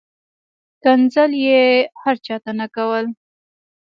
ښکنځل 0.75 1.31
یې 1.45 1.63
هر 2.01 2.15
چاته 2.25 2.51
نه 2.59 2.67
کول. 2.75 3.05